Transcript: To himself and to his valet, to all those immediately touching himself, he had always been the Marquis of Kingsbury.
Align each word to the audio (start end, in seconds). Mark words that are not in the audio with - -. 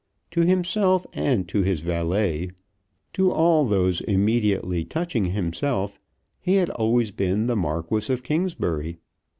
To 0.31 0.41
himself 0.41 1.05
and 1.13 1.47
to 1.49 1.61
his 1.61 1.81
valet, 1.81 2.49
to 3.13 3.31
all 3.31 3.65
those 3.65 4.01
immediately 4.01 4.83
touching 4.83 5.25
himself, 5.25 5.99
he 6.39 6.55
had 6.55 6.71
always 6.71 7.11
been 7.11 7.45
the 7.45 7.55
Marquis 7.55 8.11
of 8.11 8.23
Kingsbury. 8.23 8.97